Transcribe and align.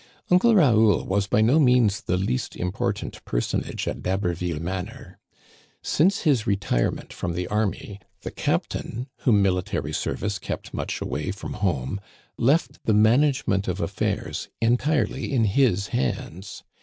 Uncle 0.31 0.55
Raoul 0.55 1.05
was 1.05 1.27
by 1.27 1.41
no 1.41 1.59
means 1.59 2.01
the 2.01 2.17
least 2.17 2.55
important 2.55 3.23
personage 3.23 3.87
at 3.87 4.01
D'Haberville 4.01 4.59
manor. 4.59 5.19
Since 5.83 6.21
his 6.21 6.47
retirement 6.47 7.13
from 7.13 7.33
the 7.35 7.45
army, 7.49 7.99
the 8.21 8.31
captain, 8.31 9.09
whom 9.19 9.43
military 9.43 9.93
service 9.93 10.39
kept 10.39 10.73
much 10.73 11.01
away 11.01 11.29
from 11.29 11.53
home, 11.53 12.01
left 12.35 12.83
the 12.85 12.95
management 12.95 13.67
of 13.67 13.79
affairs 13.79 14.49
entirely 14.59 15.31
in 15.31 15.43
his 15.43 15.89
hands. 15.89 16.63